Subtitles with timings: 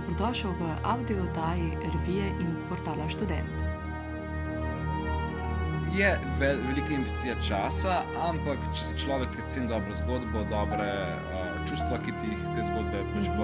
[0.00, 3.64] Dobrodošel v audio oddaji revije in portala Student.
[5.96, 11.98] Je vel, velika investicija časa, ampak če se človek ceni dobro zgodbo, dobre uh, čustva,
[12.00, 13.36] ki ti jih te zgodbe pač Mhm.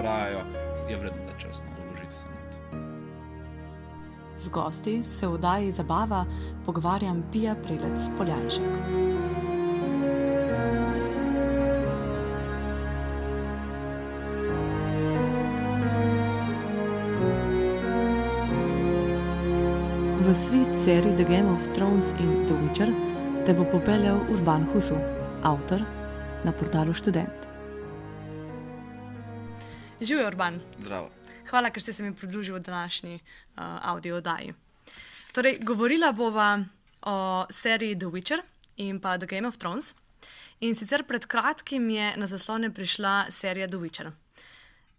[0.89, 2.51] je vredno ta čas no, vložiti se not.
[4.39, 6.25] Z gosti se v oddaji Zabava
[6.65, 9.06] pogovarjam Pija Prelec Poljanšek.
[20.87, 22.91] Serij The Game of Thrones in The Witcher
[23.45, 24.95] te bo popeljal Urban Husu,
[25.43, 25.83] avtor
[26.45, 27.49] na portalu Student.
[30.01, 30.61] Živijo, Urban.
[30.79, 31.11] Zdravo.
[31.51, 34.55] Hvala, ker ste se mi pridružili v današnji uh, audio oddaji.
[35.33, 36.65] Torej, govorila bova
[37.03, 38.41] o seriji The Witcher
[38.77, 39.95] in pa The Game of Thrones.
[40.61, 44.13] In sicer pred kratkim je na zaslone prišla serija The Witcher.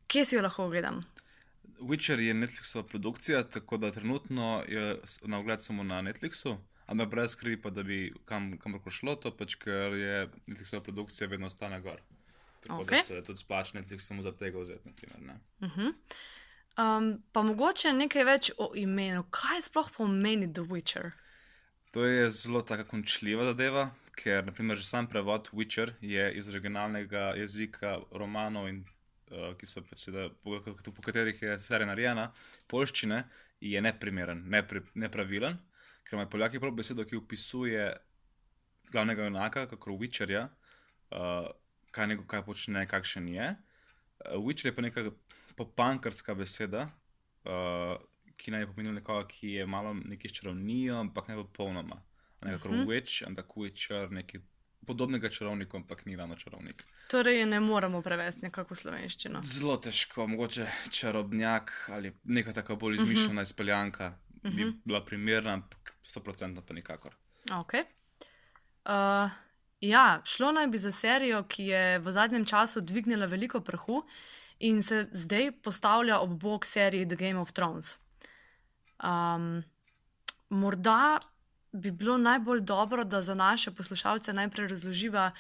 [0.08, 1.00] Kje si jo lahko ogledam?
[1.80, 7.32] Witcher je Netflixova produkcija, tako da trenutno je na ogled samo na Netflixu, ampak brez
[7.32, 11.82] skrbi, pa da bi kam, kamorkoli šlo to, pač ker je Netflixova produkcija vedno ostane
[11.82, 12.02] gor.
[12.60, 12.98] Tako Okej.
[12.98, 14.90] da se tudi splača Netflix samo za tega vzeti.
[14.90, 15.40] Naprimer, ne.
[16.78, 19.24] Um, pa mogoče nekaj več o imenu.
[19.34, 21.12] Kaj sploh pomeni The Witcher?
[21.92, 27.32] To je zelo tako končljiva zadeva, ker naprimer, že sam prevod Witcher je iz originalnega
[27.40, 28.97] jezika romanov, in, uh,
[29.60, 30.60] ki so pač seveda, po,
[30.92, 32.32] po katerih je serija narejena,
[32.72, 33.24] polščine,
[33.62, 35.58] je neprimeren, nepri, nepravilen,
[36.04, 37.88] ker imajo Poljaki prav besedo, ki opisuje
[38.92, 40.46] glavnega junaka, kako Witcherja,
[41.12, 41.50] uh,
[41.92, 43.50] kaj, nego, kaj počne, kakšen je.
[44.26, 45.10] Uh, Witcher je pa neka
[45.58, 46.88] popankarska beseda.
[47.44, 47.98] Uh,
[48.38, 51.96] ki naj bi pomenil nekoga, ki je malo neki s čarovnijo, ampak ne popolnoma.
[52.46, 52.86] Ne kot Mhm.
[52.86, 54.42] witch, ampak witcher, nekaj
[54.86, 56.84] podobnega čarovniku, ampak ni ravno čarovnik.
[57.12, 59.42] Torej, ne moremo prevesti nekako slovenščino.
[59.44, 64.70] Zelo težko, mogoče čarobnjak ali neka tako bolj izmišljena izpeljanka bi Mhm.
[64.86, 67.16] bila primerna, ampak 100% pa nikakor.
[67.46, 67.84] Okay.
[68.86, 69.30] Uh,
[69.82, 74.04] ja, šlo naj bi za serijo, ki je v zadnjem času dvignila veliko prahu
[74.60, 77.98] in se zdaj postavlja ob bok seriji The Game of Thrones.
[79.04, 79.64] Um,
[80.50, 81.20] morda
[81.78, 85.32] bi bilo najbolj dobro, da za naše poslušalce najprej razloživa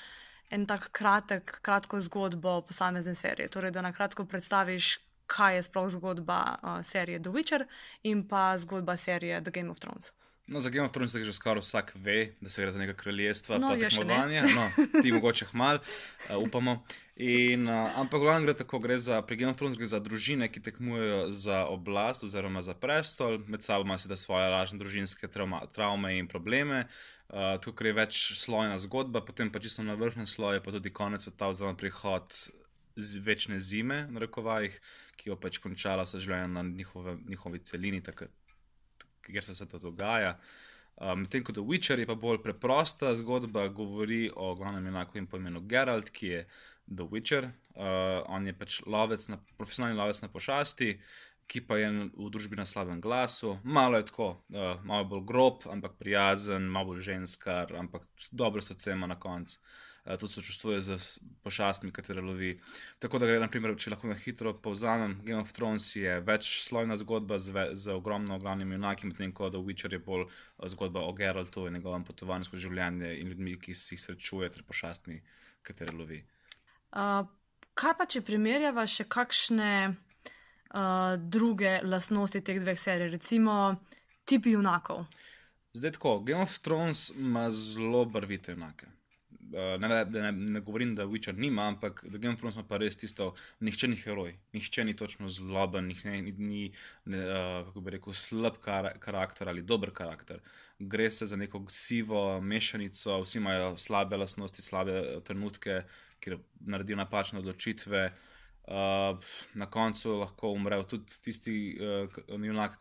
[0.49, 3.49] en tak kratek, kratko zgodbo posamezne serije.
[3.49, 4.97] Torej, da na kratko predstaviš,
[5.27, 7.65] kaj je sploh zgodba uh, serije The Witcher
[8.03, 10.11] in pa zgodba serije The Game of Thrones.
[10.47, 12.93] No, za Game of Thrones je že skoraj vsak ve, da se gre za neka
[12.93, 14.45] kraljestva, No, pa tekmovanja.
[14.55, 14.69] No,
[15.01, 16.83] ti mogoče hmal, uh, upamo.
[17.15, 20.47] In, uh, ampak glavno gre tako, gre za, pri Game of Thrones gre za družine,
[20.47, 25.65] ki tekmujejo za oblast oziroma za prestol, med sabo ima seveda svoje lažne družinske trauma,
[25.75, 26.85] travme in probleme.
[27.27, 31.27] Uh, tukaj je več slojna zgodba, potem pa čisto na vrhnem sloju, pa tudi konec
[31.27, 32.31] sveta oziroma prihod
[32.95, 34.79] z večne zime, na rekovajih,
[35.19, 38.31] ki jo pač končala vse življenje na njihove, njihovi celini, tako,
[39.33, 40.37] kjer se vse to dogaja.
[40.97, 45.61] Uh, Medtem ko The Witcher je pa bolj preprosta zgodba, govori o glavnem po imenu
[45.61, 46.47] Geralt, ki je
[46.87, 47.51] The Witcher.
[47.75, 50.97] Uh, on je pač lovec na, profesionalni lovec na pošasti,
[51.47, 53.57] ki pa je v družbi na slabem glasu.
[53.63, 58.91] Malo je tako, uh, malo bolj grob, ampak prijazen, malo bolj ženskar, ampak dobro srce
[58.91, 59.59] ima na koncu.
[60.05, 62.53] Uh, tudi sočustvuje z s- pošastmi, katere lovi.
[62.99, 67.39] Tako da gre, naprimer, če lahko na hitro povzamem, Game of Thrones je večslojna zgodba
[67.39, 71.13] z, ve, z ogromno glavnimi junaki, medtem ko The Witcher je bolj eh, zgodba o
[71.13, 75.19] Geraltu in njegovem potovanju skozi življenje in ljudmi, ki se jih srečuje, ter pošastmi,
[75.63, 76.21] katere lovi.
[76.91, 77.27] Uh,
[77.75, 79.71] kaj pa, če primerjava še kakšne
[80.73, 83.75] uh, druge lastnosti teh dveh serij, recimo
[84.25, 85.05] tipi junakov?
[85.73, 88.87] Zdaj tako, Game of Thrones ima zelo barvite junake.
[89.47, 92.77] Uh, ne, ne, ne, ne govorim, da Witcher nima, ampak Game of Thrones ima pa
[92.77, 96.63] res tisto, nihče ni heroj, nihče ni točno zloben, nihče ni, ni
[97.05, 100.41] ne, uh, kako bi rekel, slab kar, karakter ali dober karakter.
[100.79, 105.81] Gre se za neko sivo mešanico, vsi imajo slabe lastnosti, slabe eh, trenutke,
[106.19, 108.05] kjer naredijo napačne odločitve.
[108.05, 108.36] Uh,
[109.53, 112.23] na koncu lahko umrejo tudi tisti uh, k-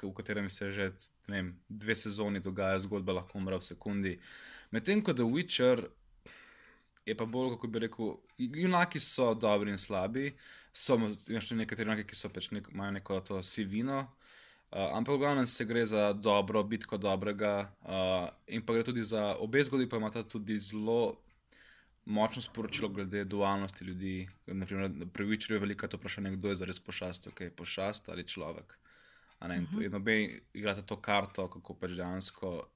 [0.03, 0.93] v katerem se že
[1.29, 4.19] vem, dve sezoni dogaja zgodba, lahko umre v sekundi.
[4.71, 5.87] Medtem ko The Witcher
[7.07, 10.35] je pa bolj, kako bi rekel, junaki so dobri in slabi,
[10.73, 14.09] so tudi nekateri junaki, ki so pač nek, imajo neko to sivino.
[14.75, 19.05] Uh, ampak v glavnem se gre za dobro, bitko dobrega, uh, in pa gre tudi
[19.07, 21.15] za obe zgodbi, pa imata tudi zelo
[22.07, 24.29] močno sporočilo glede dualnosti ljudi.
[24.47, 28.79] Naprimer, pri Witcherju je veliko to vprašanje, kdo je zares pošast, ok, pošast ali človek.
[29.39, 29.85] A Ne, uh -huh.
[29.85, 32.67] In obe igrate to karto, kako pač dejansko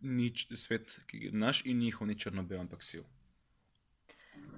[0.00, 3.02] nič, svet, ki je naš in njihov, ni črno-bel, ampak siv.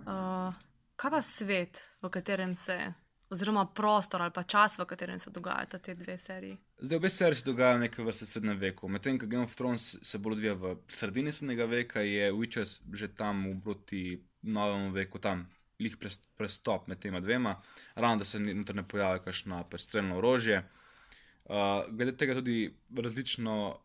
[0.07, 0.55] Uh,
[0.97, 2.93] kaj pa svet, v katerem se
[3.33, 6.57] oziroma prostor ali pa čas, v katerem se dogajata te dve seriji.
[6.79, 8.89] Zdaj, obe seriji se dogajajo v neki vrsti srednjem veku.
[8.89, 13.09] Medtem ko Game of Thrones se bolj odvija v sredini srednjega veka, je Witcher že
[13.15, 14.03] tam v proti
[14.43, 15.47] novemu veku, tam
[15.81, 15.97] lih
[16.37, 17.57] prestop med tema dvema,
[17.95, 20.63] ravno da se noter ne pojavi kakšno prestrelno orožje.
[21.45, 23.79] Uh, glede tega tudi različno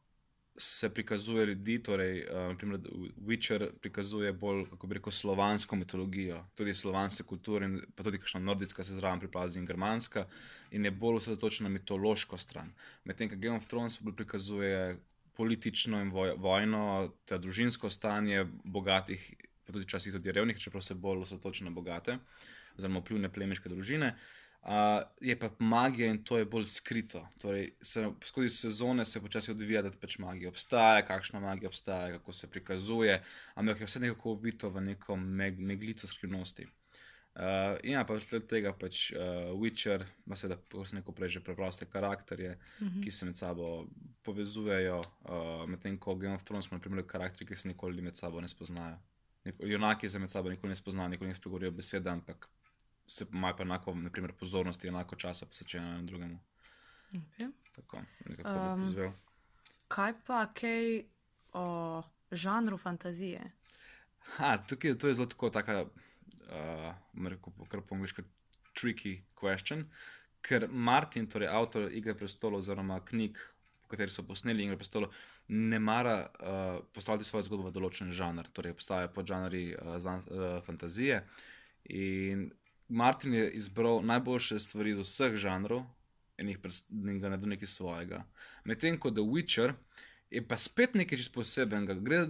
[0.58, 2.80] se prikazuje ljudi, torej, uh, naprimer,
[3.28, 8.84] Witcher prikazuje bolj, kako bi rekel, slovansko mitologijo, tudi slovanske kulture, pa tudi kakšna nordijska
[8.84, 10.26] se zraven priplazi in germanska,
[10.72, 12.74] in je bolj osredotočena na mitološko stran.
[13.04, 14.98] Medtem, ko Game of Thrones bolj prikazuje
[15.34, 19.34] politično in voj, vojno, ter družinsko stanje bogatih,
[19.66, 22.18] pa tudi včasih tudi revnih, čeprav se bolj osredotoča na bogate,
[22.78, 24.08] oziroma vplivne plemiške družine.
[24.08, 24.47] Uh,
[25.22, 27.28] je pa magija in to je bolj skrito.
[27.42, 32.34] Torej, se, skozi sezone se počasi odvija, da pač magija obstaja, kakšna magija obstaja, kako
[32.34, 33.22] se prikazuje,
[33.56, 36.68] ampak je vse nekako uvito v neko meg, meglico skrivnosti.
[37.38, 40.58] Uh, in ja, pa zaradi tega pač uh, Witcher, ima seveda
[40.98, 42.96] neko prej že preproste karakterje, uh mhm.
[42.96, 43.04] -huh.
[43.04, 43.88] ki se med sabo
[44.24, 48.42] povezujejo, uh, medtem ko Game of Thrones ima naprimer karakterje, ki se nikoli med sabo
[48.42, 48.98] ne spoznajo.
[49.60, 52.50] Junaki se med sabo nikoli ne spoznajo, nikoli ne spregovorijo besede, ampak
[53.08, 56.40] se imajo pa enako naprimer, pozornosti, enako časa posvečeno enemu drugemu.
[57.14, 57.52] Okay.
[57.76, 58.02] Tako,
[58.44, 59.14] um,
[59.88, 61.04] kaj pa kaj
[61.54, 63.52] o žanru fantazije?
[64.36, 68.22] Ha, tukaj to je zelo tako, tako uh, rekel, kar po angliško,
[68.76, 69.86] tricky question.
[70.42, 73.40] Ker Martin, torej avtor Igre prestolov, oziroma knjig,
[73.84, 75.16] po kateri so posneli Igre prestolov,
[75.48, 81.24] ne mara uh, postaviti svojo zgodbo v določen žanr, torej obstajajo podžanri uh, uh, fantazije.
[81.96, 82.50] In
[82.90, 85.84] Martin je izbral najboljše stvari iz vseh žanrov
[86.38, 86.60] in jih
[87.22, 88.24] naredil nekaj svojega.
[88.64, 89.74] Medtem ko The Witcher
[90.30, 91.94] je pa spet nekaj čisto posebenega.
[91.94, 92.26] Gre,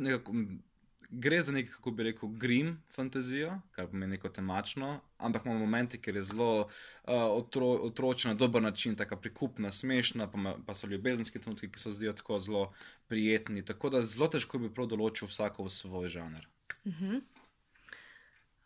[1.09, 6.01] gre za nekaj, kako bi rekel, grim fantazijo, kar pomeni neko temačno, ampak imamo momente,
[6.01, 6.67] kjer je zelo uh,
[7.13, 12.13] otro, otročena, dober način, tako prikupna, smešna, pa, pa so ljubezenski trenutki, ki so zdijo
[12.13, 12.73] tako zelo
[13.07, 13.65] prijetni.
[13.65, 16.47] Tako da zelo težko bi prav določil vsako v svoj žanr.
[16.83, 17.05] Uh mhm.
[17.05, 17.21] -huh.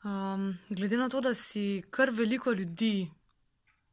[0.04, 3.12] Um, glede na to, da si kar veliko ljudi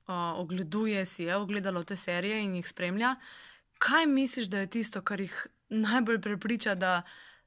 [0.06, 3.16] uh, ogleduje, si je ogledalo te serije in jih spremlja,
[3.78, 7.02] kaj misliš, da je tisto, kar jih najbolj prepriča, da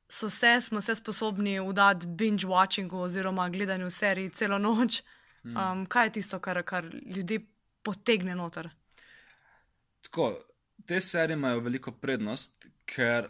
[0.10, 5.02] so se, smo se sposobni udati binge watchingu oziroma gledanju serij celo noč?
[5.44, 6.86] Um, kaj je tisto, kar, kar
[7.16, 7.40] ljudi
[7.84, 8.70] potegne noter?
[10.02, 10.36] Tako,
[10.86, 13.26] te serije imajo veliko prednost, ker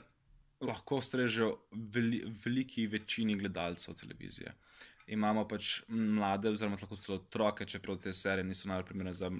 [0.61, 4.51] lahko strežejo veli, veliki večini gledalcev televizije
[5.11, 9.31] imamo pač mlade, oziroma lahko celo otroke, čeprav te serije niso najbolj primerne za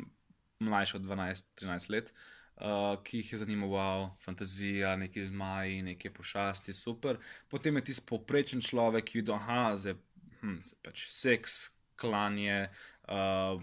[0.61, 2.13] mlajše od 12-13 let,
[2.59, 7.17] uh, ki jih je zanimalo, wow, fantazija, neki zmaji, neke pošasti, super.
[7.49, 9.95] Potem je tisti povprečen človek, ki vidi, da je
[10.41, 11.61] hm, pač seks,
[12.01, 12.69] klanje,
[13.07, 13.61] uh,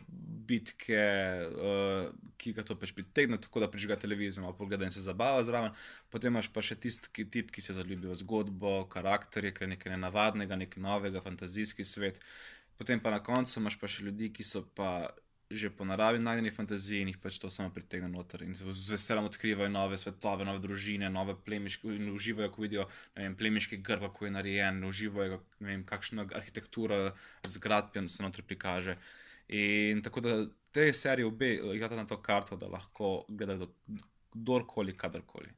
[0.49, 1.05] bitke,
[1.53, 2.09] uh,
[2.41, 5.77] ki ga to pač pritegne, tako da prižiga televizijo, malo pogleda in se zabava zraven.
[6.11, 9.95] Potem imaš pa še tisti tip, ki se zaljubi v zgodbo, karakterje, ki je nekaj
[9.97, 12.21] nenavadnega, nekaj novega, fantazijski svet.
[12.79, 15.09] Potem pa na koncu imaš pa še ljudi, ki so pa.
[15.49, 19.31] Že po naravi najdeni fantaziji in jih pač to samo pritegne noter in z veseljem
[19.31, 22.85] odkrivajo nove svetove, nove družine, nove plemiške in uživajo, ko vidijo
[23.17, 26.99] vem, plemiški grb, kako je narejen, uživajo, vem, kakšna arhitektura
[27.49, 28.99] zgradb se noter prikaže.
[28.99, 33.69] Uh, In tako da te serije obe igrajo na to karto, da lahko gledajo
[34.33, 35.49] kdorkoli, kadarkoli.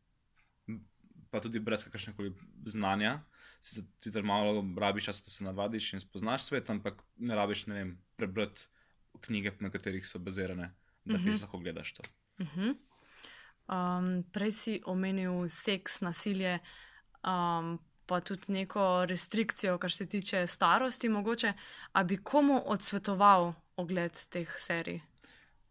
[1.30, 2.32] Pa tudi brez kakršnega koli
[2.66, 3.20] znanja,
[3.60, 7.98] sicer malo rabiš čas, da se navadiš in spoznaš svet, ampak ne rabiš ne vem,
[8.16, 8.66] prebrati
[9.20, 10.72] knjige, na katerih so bazirane,
[11.04, 11.40] da uh -huh.
[11.40, 12.02] lahko gledaš to.
[12.38, 12.74] Uh -huh.
[13.68, 16.58] um, prej si omenil seks, nasilje.
[17.24, 21.52] Um, pa tudi neko restrikcijo, kar se tiče starosti, mogoče,
[21.92, 25.00] ali bi komu odsvetoval ogled teh serij?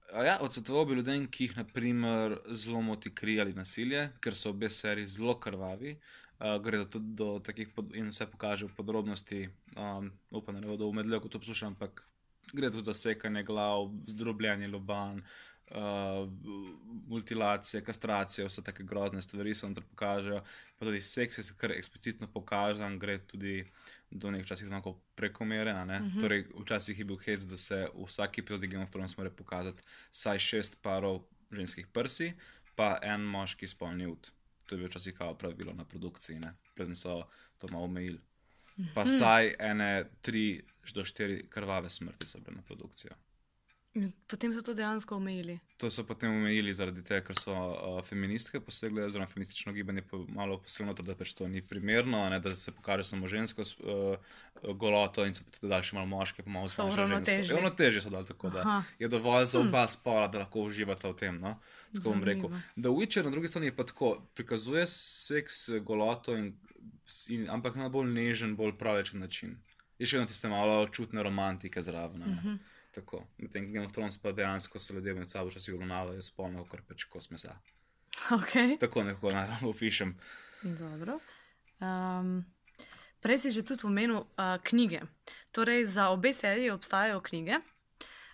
[0.10, 4.70] Ja, odsvetoval bi ljudem, ki jih naprimer zelo moti kri ali nasilje, ker so obe
[4.74, 6.00] seriji zelo krvavi.
[6.39, 9.42] Uh, gre za to, da takih pod, in vse pokaže v podrobnosti.
[9.75, 12.06] Um, upam, da ne bodo umedli, ko to poslušam, ampak
[12.54, 15.20] gre tudi za sekanje glav, zdrobljenje loban,
[15.75, 16.30] uh,
[17.08, 20.42] mutilacije, kastracije, vse take grozne stvari se tam pokažejo.
[20.80, 23.66] Pa tudi seks je kar eksplicitno pokazan, gre tudi
[24.12, 25.74] do nekaj časa tako prekomere.
[25.74, 25.92] Uh mhm.
[25.92, 26.20] -huh.
[26.20, 29.84] torej, včasih je bil hec, da se v vsaki epizodi Game of Thrones mora pokazati
[30.12, 32.34] vsaj šest parov ženskih prsi,
[32.75, 34.32] pa en moški spolni ud.
[34.66, 36.39] To je bilo včasih kao pravilo na produkciji,
[36.75, 37.24] predtem so
[37.58, 38.20] to malo omejili.
[38.96, 39.13] Pa mhm.
[39.13, 40.62] vsaj ene, tri
[40.94, 43.12] do štiri krvave smrti so bile na produkcijo.
[44.27, 45.60] Potem so to dejansko omejili.
[45.77, 50.17] To so potem omejili zaradi tega, ker so uh, feministke posegle, oziroma feministično gibanje pa
[50.29, 55.25] malo posebno, da pač to ni primerno, ne, da se pokaže samo žensko uh, goloto
[55.25, 56.93] in se tudi dali še malo moške, pa malo So žensko.
[56.93, 57.55] uravnotežili.
[57.55, 58.84] Ravnotežje so dali tako, da Aha.
[59.00, 61.39] je dovolj za oba spola, da lahko uživata v tem.
[61.41, 61.58] No?
[61.96, 62.53] Tako bom rekel.
[62.77, 66.53] The Witcher na drugi strani je pa tako, prikazuje seks, goloto, in,
[67.29, 69.58] in, ampak na bolj nežen, bolj pravičen način.
[70.00, 72.22] Je še vedno tiste malo čutne romantike zraven.
[72.22, 72.60] Uh -huh.
[73.00, 73.24] Tako.
[73.38, 76.82] Medtem ko Game of Thrones pa dejansko so ljudje med sabo včasih obravnavajo spolno, kot
[76.88, 77.56] pač kos mesa.
[78.29, 78.79] Okay.
[78.79, 80.18] Tako nekako naravno opišem.
[80.62, 81.20] Dobro.
[81.79, 82.46] Um,
[83.24, 85.01] prej si že tudi omenil uh, knjige.
[85.51, 87.62] Torej, za obe seriji obstajajo knjige.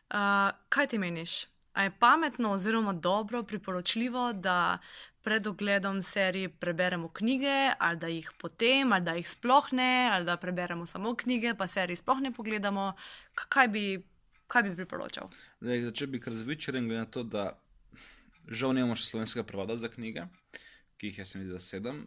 [0.10, 1.46] Uh, kaj ti meniš?
[1.74, 4.80] A je pametno oziroma dobro, priporočljivo, da
[5.22, 10.26] pred ogledom serije preberemo knjige, ali da jih potem, ali da jih sploh ne, ali
[10.26, 12.94] da preberemo samo knjige, pa serije sploh ne pogledamo?
[13.34, 14.08] Kaj bi,
[14.48, 15.30] kaj bi priporočal?
[15.62, 17.56] Zdaj, začel bi kar z Witcherjem, glede na to, da
[18.48, 20.28] žal nimamo še slovenskega prevoda za knjige,
[21.00, 22.06] ki jih je se mi zdi, da sedem,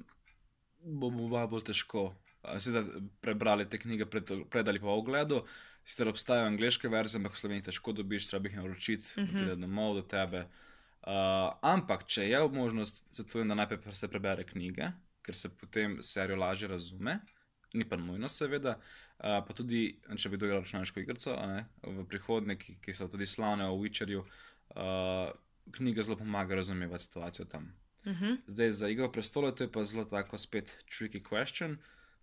[0.79, 2.13] bo bo bolj težko.
[2.63, 5.43] Sedaj prebrali te knjige pred, pred ali v ogledu,
[5.83, 9.33] sicer obstajajo angliške verzije, ampak v Sloveniji težko dobiš, treba jih naročiti, uh -huh.
[9.33, 10.47] pride domov do tebe.
[11.09, 14.93] Uh, ampak, če je možnost, svetujem, da najprej pre- se prebere knjige,
[15.23, 17.21] ker se potem serijo lažje razume,
[17.75, 18.77] ni pa nujno, seveda.
[18.77, 23.09] Uh, pa tudi, če bi kdo igral računalniško igrico, ne, v prihodnje, ki, ki so
[23.11, 25.31] tudi slavne v Witcherju, uh,
[25.75, 27.73] knjiga zelo pomaga razumevati situacijo tam.
[28.05, 28.37] Uh -huh.
[28.47, 31.77] Zdaj za igro prestolov to je pa zelo tako spet tricky question.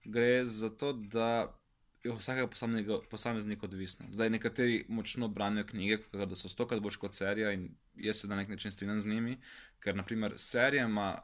[0.05, 1.55] Gre za to, da
[2.03, 4.05] je vsakega posameznika, posameznika odvisno.
[4.09, 8.27] Zdaj nekateri močno branijo knjige, kakor da so stokrat boljše kot serija in jaz se
[8.27, 9.37] na nek način strinjam z njimi,
[9.79, 11.21] ker naprimer serija ima,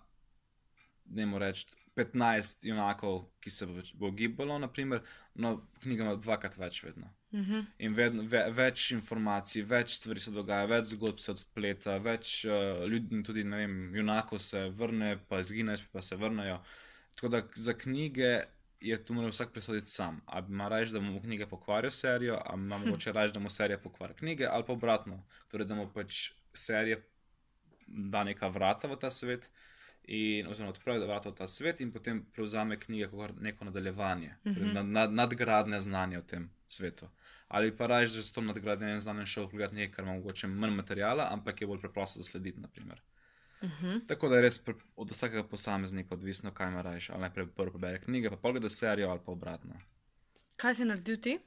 [1.05, 5.01] ne morem reči, 15 junakov, ki se bo, bo gibalo, naprimer,
[5.35, 7.09] no knjiga ima dvakrat več vedno.
[7.31, 7.65] Uh -huh.
[7.79, 12.85] In vedno, ve, več informacij, več stvari se dogaja, več zgodb se odpleta, več uh,
[12.87, 16.61] ljudi, tudi ne vem, junakov se vrne, pa izgine, pa se vrnejo.
[17.15, 18.41] Tako da za knjige
[18.81, 20.21] je tu mora vsak presoditi sam.
[20.25, 23.77] Ali ima raje, da mu knjige pokvarijo serijo, ali ima mogoče raje, da mu serija
[23.77, 25.23] pokvari knjige, ali pa obratno.
[25.47, 26.97] Torej, da mu pač serija
[27.87, 29.49] da neka vrata v ta svet.
[30.03, 34.51] In, oziroma, odpravi vrata v ta svet in potem prevzame knjige kot neko nadaljevanje, uh
[34.51, 34.73] -huh.
[34.73, 37.09] nad, nad, nadgradnje znanja o tem svetu.
[37.47, 40.73] Ali pa raje, da se to nadgradnje znanja šel pogledati nekaj, kar ima mogoče manj
[40.75, 42.59] materijala, ampak je bolj preprosto zaslediti.
[42.59, 43.01] Naprimer.
[43.61, 44.07] Uh -huh.
[44.07, 47.01] Tako da je res pre, od vsakega posameznika odvisno, kaj ima raje.
[47.09, 49.73] Ali najprej prvo prebere knjige, pa pogleda serijo ali pa obratno.
[50.55, 51.39] Kaj si naredil ti?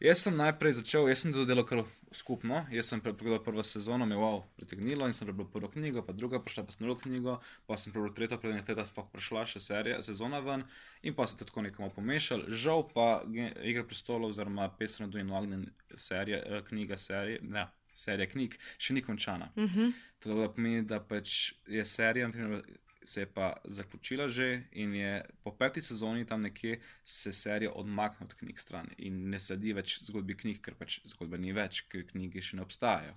[0.00, 1.82] Jaz sem najprej začel, jaz sem to delal kar
[2.16, 2.62] skupno.
[2.72, 6.14] Jaz sem pre- pogledal prvo sezono, me wow, pritegnilo in sem prebral prvo knjigo, pa
[6.16, 7.34] druga, prišla pa sem drugo knjigo,
[7.68, 10.64] pa sem prebral tretjo, preden je teta sploh prišla še serija, sezona ven
[11.04, 12.46] in pa se to tako nekako pomešal.
[12.48, 18.30] Žal pa Igra prestolov, oziroma Pesem na Dujnu ognjen serija, eh, knjiga serije, ne, serija
[18.32, 19.52] knjig, še ni končana.
[19.56, 19.92] Uh -huh.
[20.24, 22.64] To da pomeni, da pač je serija, naprimer,
[23.04, 28.26] se je pa zaključila že in je po peti sezoni tam nekje se serija odmakne
[28.26, 32.06] od knjig stran in ne sledi več zgodbi knjig, ker pač zgodbe ni več, ker
[32.06, 33.14] knjige še ne obstajajo.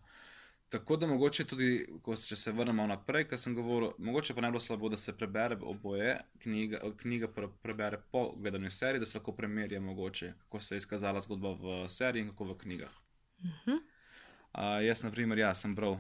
[0.74, 4.42] Tako da mogoče tudi, ko se, če se vrnemo naprej, kar sem govoril, mogoče pa
[4.42, 9.04] ne bi bilo slabo, da se prebere oboje, knjiga, knjiga pre, prebere po gledanju serije,
[9.04, 12.58] da se lahko primerja mogoče, kako se je izkazala zgodba v seriji in kako v
[12.64, 12.96] knjigah.
[13.38, 13.78] Uh -huh.
[13.78, 16.00] Uh, jaz, na primer, ja, sem bral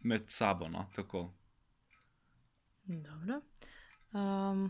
[0.00, 1.30] med sabo, no, tako.
[2.84, 3.40] Dobro.
[4.12, 4.68] Um,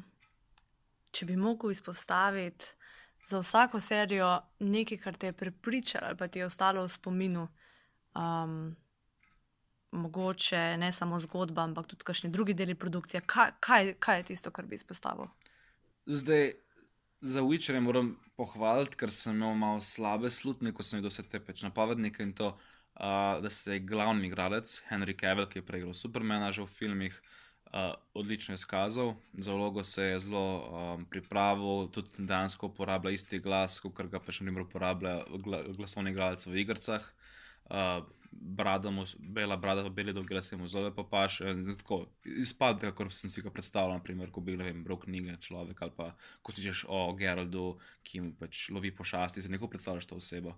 [1.11, 2.67] če bi mogel izpostaviti
[3.27, 4.31] za vsako serijo
[4.61, 7.49] nekaj, kar te je prepričalo ali pa ti je ostalo v spominu,
[8.15, 8.77] um,
[9.91, 14.51] mogoče ne samo zgodba, ampak tudi kakšni drugi deli produkcije, kaj, kaj, kaj je tisto,
[14.51, 15.27] kar bi izpostavil?
[16.07, 16.53] Zdaj,
[17.21, 21.41] za Witcherja moram pohvaliti, ker sem imel malo slabe slutne, ko sem videl vse te
[21.41, 25.95] peč napovednike in to, uh, da se je glavni igralec Henry Cavill, ki je preigral
[25.95, 27.44] Supermana že v filmih, uh,
[28.15, 29.15] odlično izkazal.
[29.33, 30.45] Za vlogo se je zelo
[30.95, 36.47] um, pripravil, tudi dejansko uporablja isti glas, kot ga pač naprimer uporablja gla, glasovni igralec
[36.47, 37.09] v igrah.
[37.65, 41.41] Uh, brada mu, bela brada, pa beli dolgi lase mu zelo lepo paš.
[41.79, 45.95] Tako izpade, kot sem si ga predstavljal, naprimer, ko bi vem, bral knjige človek ali
[45.97, 46.13] pa
[46.43, 50.55] ko si češ o Geraldu, ki mu pač lovi pošasti, se neko predstavljaš to osebo.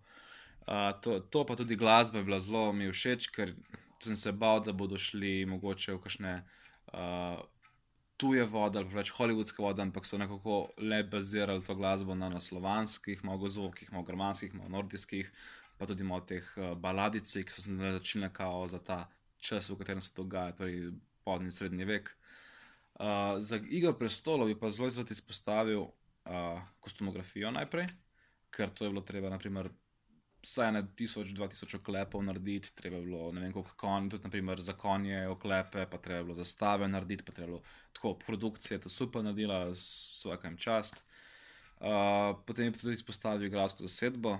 [0.66, 3.54] Uh, to, to pa tudi glasba je bila zelo mi všeč, ker
[4.02, 6.65] sem se bal, da bodo šli mogoče v kakšne uh,
[8.16, 12.30] tuje vode ali pa več hollywoodske vode, ampak so nekako le bazirali to glasbo na,
[12.32, 15.30] na slovanskih, malo zvokih, malo germanskih, malo nordijskih,
[15.76, 19.04] pa tudi malo teh uh, baladic, ki so se začele kao za ta
[19.38, 22.10] čas, v katerem se dogaja, torej podni srednji vek.
[22.96, 27.90] Uh, za igro prestolov bi pa zelo zelo izpostavil uh, kostumografijo najprej,
[28.50, 29.68] ker to je bilo treba, naprimer,
[30.46, 34.72] vsaj na 1000-2000 oklepov narediti, treba je bilo ne vem koliko konj, tudi naprimer za
[34.72, 37.62] konje oklepe, pa treba je bilo zastave narediti, pa treba je bilo
[37.92, 41.02] tako produkcije, to super naredila, vsakem čast.
[41.80, 44.38] Uh, potem je tudi izpostavil igralsko zasedbo,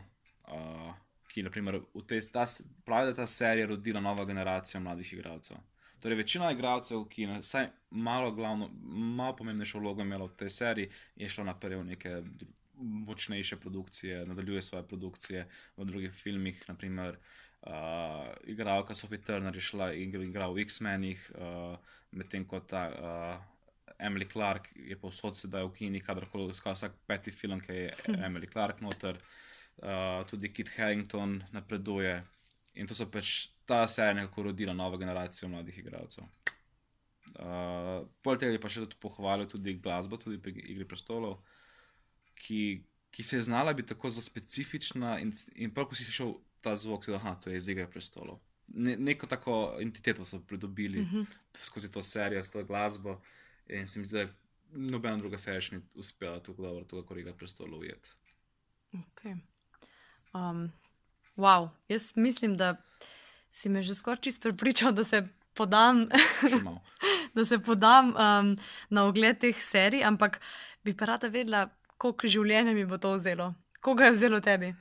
[0.49, 0.95] uh,
[1.29, 2.47] ki naprimer, tej, ta,
[2.85, 5.59] pravi, da ta serija rodila novo generacijo mladih igralcev.
[6.01, 8.71] Torej, večina igralcev, ki je vsaj malo, glavno,
[9.19, 12.23] malo pomembnejšo vlogo imela v tej seriji, je šla naprej v neke
[12.77, 16.65] močnejše produkcije, nadaljuje svoje produkcije v drugih filmih.
[16.69, 17.17] Naprimer,
[17.63, 17.73] uh,
[18.45, 21.79] igralka Sophie Turner je šla in igrala v X-menih, uh,
[22.11, 23.57] medtem ko ta uh,
[23.99, 28.23] Emily Clark je povsod sedaj v kini, kadarkoli skoro vsak peti film, ki je hm.
[28.25, 29.17] Emily Clark noter,
[29.83, 32.23] uh, tudi Kit Harington napreduje.
[32.77, 36.25] In to so pač ta serija nekako rodila novo generacijo mladih igralcev.
[37.37, 41.41] Uh, Poleg tega je pa še tudi pohvalil tudi glasbo, tudi pri Igri prestolov
[42.37, 46.35] ki, ki se je znala biti tako zelo specifična, in, in prav, ko si šel
[46.61, 48.39] ta zvok, da je to iz igre prestolov.
[48.69, 51.17] Ne, neko tako entiteto so pridobili uh mhm.
[51.17, 51.27] -huh.
[51.63, 53.21] skozi to serijo, s to glasbo.
[53.69, 54.33] In se mi zdi, da
[54.73, 58.11] nobena druga serija še ni uspela tako dobro, tako kot Igra prestolov ujeti.
[58.93, 59.37] Okay.
[60.35, 60.73] Um,
[61.37, 62.77] wow, jaz mislim, da
[63.51, 66.09] si me že skoraj čist prepričal, da se podam,
[67.37, 68.57] da se podam um,
[68.91, 70.41] na ogled teh serij, ampak
[70.85, 73.53] bi pa rada vedela, koliko življenja mi bo to vzelo?
[73.81, 74.73] Koga je vzelo tebi?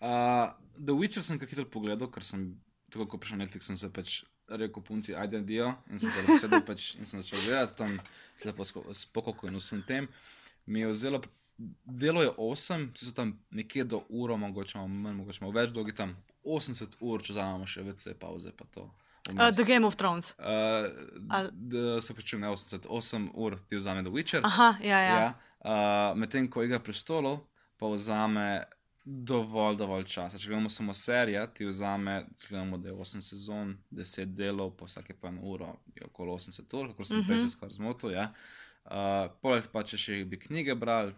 [0.00, 2.52] Uh, The Witcher sem kar hitro pogledal, ker sem
[2.90, 5.72] tako kot prišel Netflix, sem se pač rekel, punci, ajde, dio.
[5.90, 7.98] In sem se zavedel, pač, in sem začel gledati tam,
[8.36, 10.08] se lepo spokojno in vsem tem.
[10.66, 11.20] Mi je vzelo,
[11.84, 15.70] delo je 8, si so tam nekje do uro, mogoče malo manj, mogoče malo več,
[15.76, 18.88] dolgi tam 80 ur, če vzamemo še vece, pauze pa to.
[19.28, 20.34] Uh, The Game of Thrones.
[20.38, 20.88] Uh,
[21.28, 21.50] Al...
[22.00, 24.40] Se pravi, 88 ur ti vzame The Witcher.
[24.44, 25.16] Aha, ja, ja.
[25.20, 25.32] ja.
[25.60, 27.42] Uh, Medtem ko igra prestolov,
[27.76, 28.64] pa vzame
[29.04, 30.38] dovolj, dovolj časa.
[30.38, 35.16] Če gledamo samo serijo, ti vzame, gledamo, da je 8 sezon, 10 delov, po vsake
[35.20, 37.26] pa eno uro, je okoli 80 ur, kako sem uh -huh.
[37.26, 38.10] prej se skoraj zmotil.
[38.10, 38.32] Ja.
[38.84, 41.14] Uh, Poleg pa, če še bi knjige brali.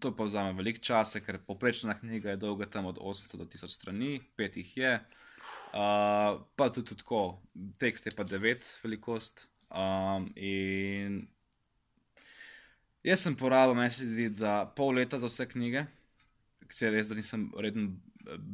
[0.00, 3.68] To pa vzame veliko časa, ker poprečna knjiga je dolga tam od 800 do 1000
[3.68, 5.00] strani, pet jih je.
[5.70, 7.38] Uh, pa tudi, tudi tako,
[7.78, 9.46] tekst je pa 9 velikost.
[9.70, 11.28] Um, in
[13.00, 15.86] Jaz sem porabil, meni se zdi, da pol leta za vse knjige,
[16.68, 17.94] ki se res, da nisem reden,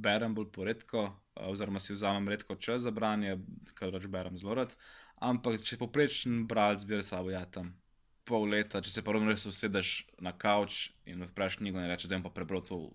[0.05, 1.09] berem bolj poredko,
[1.51, 3.35] oziroma si vzamem redko čas za branje,
[3.75, 4.77] kar več berem zelo rad.
[5.19, 7.73] Ampak če poprečen bralec zbira sabo, ja, tam
[8.27, 12.21] pol leta, če se pa res usedeš na kavč in odpreš knjigo in rečeš, da
[12.21, 12.89] bom pa prebral to v,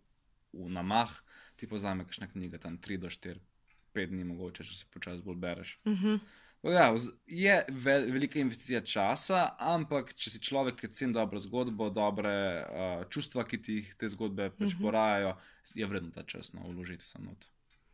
[0.56, 1.12] v namah,
[1.60, 3.44] ti pozame kakšna knjiga, tam 3 do 4,
[3.94, 5.80] 5 dni mogoče, če se počasi bolj bereš.
[5.86, 6.08] Uh mhm.
[6.08, 6.20] -huh.
[6.64, 6.96] Ja,
[7.28, 13.06] je vel, velika investicija časa, ampak če si človek, ki ceni dobro zgodbo, dobre uh,
[13.10, 14.78] čustva, ki ti te zgodbe pač uh mhm.
[14.78, 14.82] -huh.
[14.82, 15.38] porajajo,
[15.74, 17.34] je vredno ta čas no, vložiti samo.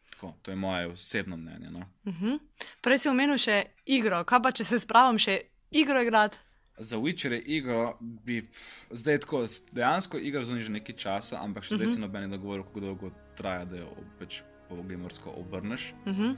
[0.10, 1.70] Tako, to je moje osebno mnenje.
[1.72, 1.80] No.
[2.04, 2.26] Uh mhm.
[2.26, 2.40] -huh.
[2.82, 6.38] Prej si omenil še igro, kaj pa če se spravim še igro igrati?
[6.78, 8.50] Za Witcher je igro, bi
[8.92, 11.96] zdaj tako, dejansko igra zunaj že nekaj časa, ampak še zdaj uh -huh.
[11.96, 15.94] si noben dogovor, kako dolgo traja, da jo pač po gamersko obrneš.
[16.06, 16.36] Uh -huh.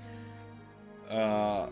[1.10, 1.70] uh,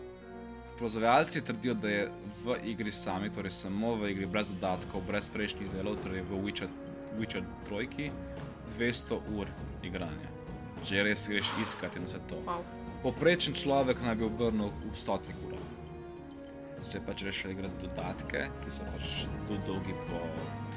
[0.78, 2.10] Proizvajalci trdijo, da je
[2.44, 6.68] v igri sami, torej samo v igri, brez dodatkov, brez prejšnjih delov, torej v Witcher,
[7.18, 8.10] Witcher 3,
[8.78, 9.46] 200 ur
[9.82, 10.30] igranja.
[10.86, 12.38] Že res greš iskati in vse to.
[12.46, 12.62] Wow.
[13.02, 15.66] Poprečen človek naj bi obrnil v stotih urah.
[16.80, 19.26] Se pač rešili igrati dodatke, ki so pač
[19.66, 20.22] dolgi po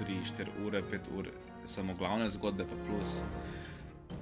[0.02, 1.30] 3-4 ure, 5 ur,
[1.66, 3.22] samo glavne zgodbe pa plus.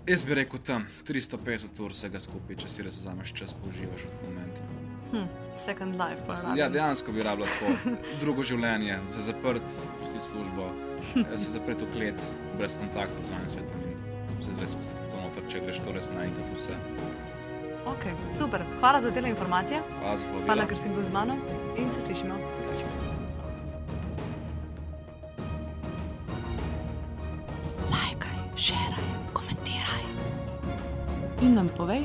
[0.10, 4.08] Jaz bi rekel tam 350 ur vsega skupaj, če si res vzameš čas, pa uživaš
[4.08, 4.63] v momentu.
[5.12, 5.28] Hm,
[5.65, 6.38] second life.
[6.58, 7.93] Ja, dejansko bi rabljal tako
[8.24, 10.72] drugo življenje, se zaprt, pusti službo,
[11.22, 12.26] eh, se zaprt v klet,
[12.58, 13.86] brez kontakta z zunanjim svetom
[14.39, 16.80] in se res spustiti to noter, če greš to res naenkrat vse.
[17.89, 18.65] Ok, super.
[18.80, 19.84] Hvala za te informacije.
[20.00, 21.38] Hvala, Hvala, ker si bil z mano
[21.78, 22.41] in se slišimo.
[22.58, 23.09] Se slišimo.
[31.39, 32.04] In nam povej,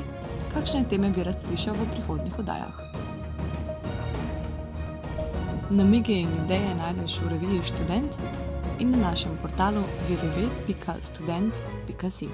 [0.55, 2.71] kakšne teme bi rad slišal v prihodnjih oddajah.
[5.75, 8.15] Namige in ideje najdeš v reviji Student
[8.79, 12.31] in na našem portalu www.student.com.